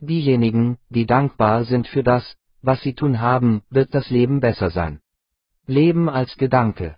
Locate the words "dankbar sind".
1.06-1.88